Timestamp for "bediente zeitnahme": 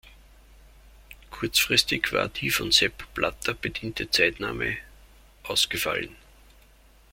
3.53-4.77